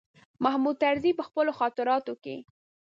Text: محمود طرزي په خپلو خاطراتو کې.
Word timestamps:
محمود 0.43 0.75
طرزي 0.83 1.11
په 1.19 1.23
خپلو 1.27 1.51
خاطراتو 1.59 2.13
کې. 2.23 2.35